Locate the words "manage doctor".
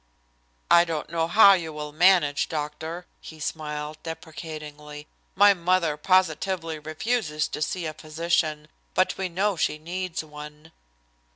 1.91-3.05